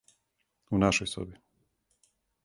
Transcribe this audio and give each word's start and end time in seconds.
У 0.77 0.79
нашој 0.83 1.09
соби. 1.11 1.37